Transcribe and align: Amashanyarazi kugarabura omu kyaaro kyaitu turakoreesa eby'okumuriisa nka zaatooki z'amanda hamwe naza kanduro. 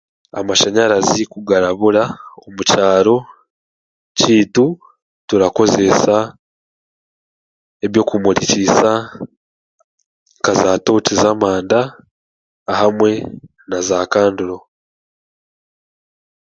Amashanyarazi 0.39 1.21
kugarabura 1.33 2.03
omu 2.45 2.61
kyaaro 2.69 3.17
kyaitu 4.17 4.65
turakoreesa 5.27 6.15
eby'okumuriisa 7.85 8.91
nka 10.39 10.51
zaatooki 10.59 11.13
z'amanda 11.21 11.79
hamwe 12.79 13.11
naza 13.69 13.97
kanduro. 14.13 14.57